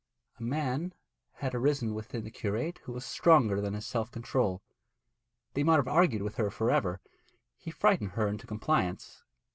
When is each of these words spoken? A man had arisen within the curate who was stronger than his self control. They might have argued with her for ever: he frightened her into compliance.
A 0.39 0.41
man 0.41 0.95
had 1.33 1.53
arisen 1.53 1.93
within 1.93 2.23
the 2.23 2.31
curate 2.31 2.79
who 2.85 2.91
was 2.91 3.05
stronger 3.05 3.61
than 3.61 3.75
his 3.75 3.85
self 3.85 4.09
control. 4.11 4.63
They 5.53 5.61
might 5.61 5.75
have 5.75 5.87
argued 5.87 6.23
with 6.23 6.37
her 6.37 6.49
for 6.49 6.71
ever: 6.71 6.99
he 7.55 7.69
frightened 7.69 8.13
her 8.13 8.27
into 8.27 8.47
compliance. 8.47 9.23